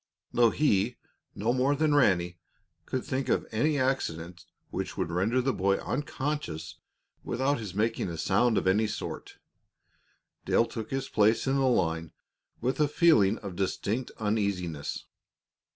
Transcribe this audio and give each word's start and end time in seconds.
Though 0.33 0.49
he, 0.49 0.97
no 1.35 1.53
more 1.53 1.75
than 1.75 1.93
Ranny, 1.93 2.39
could 2.87 3.05
think 3.05 3.29
of 3.29 3.45
any 3.51 3.77
accident 3.77 4.45
which 4.71 4.97
would 4.97 5.11
render 5.11 5.41
the 5.43 5.53
boy 5.53 5.77
unconscious 5.77 6.79
without 7.23 7.59
his 7.59 7.75
making 7.75 8.09
a 8.09 8.17
sound 8.17 8.57
of 8.57 8.65
any 8.65 8.87
sort, 8.87 9.37
Dale 10.43 10.65
took 10.65 10.89
his 10.89 11.07
place 11.07 11.45
in 11.45 11.53
the 11.53 11.65
line 11.67 12.13
with 12.61 12.79
a 12.79 12.87
feeling 12.87 13.37
of 13.43 13.55
distinct 13.55 14.09
uneasiness. 14.17 15.05